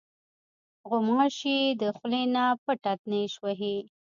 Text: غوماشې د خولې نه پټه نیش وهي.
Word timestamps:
غوماشې 0.89 1.57
د 1.81 1.83
خولې 1.95 2.23
نه 2.35 2.45
پټه 2.63 2.93
نیش 3.09 3.33
وهي. 3.43 3.77